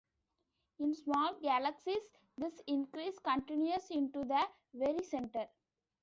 [0.79, 5.45] In small galaxies, this increase continues into the very center.